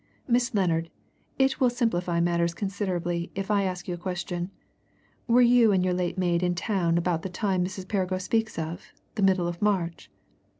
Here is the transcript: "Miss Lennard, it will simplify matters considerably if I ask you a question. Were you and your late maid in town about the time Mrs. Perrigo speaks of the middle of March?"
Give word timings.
"Miss 0.27 0.55
Lennard, 0.55 0.89
it 1.37 1.59
will 1.59 1.69
simplify 1.69 2.19
matters 2.19 2.55
considerably 2.55 3.29
if 3.35 3.51
I 3.51 3.65
ask 3.65 3.87
you 3.87 3.93
a 3.93 3.97
question. 3.99 4.49
Were 5.27 5.43
you 5.43 5.71
and 5.71 5.85
your 5.85 5.93
late 5.93 6.17
maid 6.17 6.41
in 6.41 6.55
town 6.55 6.97
about 6.97 7.21
the 7.21 7.29
time 7.29 7.63
Mrs. 7.63 7.87
Perrigo 7.87 8.17
speaks 8.17 8.57
of 8.57 8.93
the 9.13 9.21
middle 9.21 9.47
of 9.47 9.61
March?" 9.61 10.09